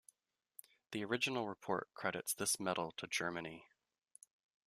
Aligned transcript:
The 0.93 1.05
original 1.05 1.47
report 1.47 1.93
credits 1.93 2.33
this 2.33 2.59
medal 2.59 2.91
to 2.93 3.05
Germany. 3.05 3.67